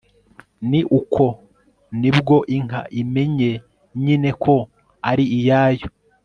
[0.69, 1.25] ni uko
[1.99, 3.51] ni bwo inka imenye
[4.03, 4.55] nyine ko
[5.09, 5.87] ari iyayo